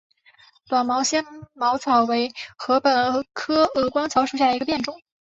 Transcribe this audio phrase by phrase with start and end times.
[0.67, 1.23] 短芒纤
[1.53, 4.99] 毛草为禾本科鹅观草属下的一个变种。